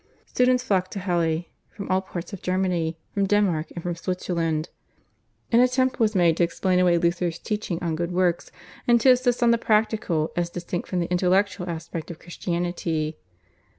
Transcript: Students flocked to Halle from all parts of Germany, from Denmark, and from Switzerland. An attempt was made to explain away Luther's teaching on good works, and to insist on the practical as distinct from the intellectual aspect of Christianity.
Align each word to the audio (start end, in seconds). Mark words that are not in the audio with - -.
Students 0.25 0.63
flocked 0.63 0.89
to 0.93 0.99
Halle 1.01 1.47
from 1.69 1.87
all 1.91 2.01
parts 2.01 2.33
of 2.33 2.41
Germany, 2.41 2.97
from 3.13 3.27
Denmark, 3.27 3.67
and 3.75 3.83
from 3.83 3.95
Switzerland. 3.95 4.69
An 5.51 5.59
attempt 5.59 5.99
was 5.99 6.15
made 6.15 6.37
to 6.37 6.43
explain 6.43 6.79
away 6.79 6.97
Luther's 6.97 7.37
teaching 7.37 7.77
on 7.83 7.95
good 7.95 8.11
works, 8.11 8.51
and 8.87 8.99
to 9.01 9.11
insist 9.11 9.43
on 9.43 9.51
the 9.51 9.59
practical 9.59 10.31
as 10.35 10.49
distinct 10.49 10.87
from 10.89 11.01
the 11.01 11.11
intellectual 11.11 11.69
aspect 11.69 12.09
of 12.09 12.17
Christianity. 12.17 13.19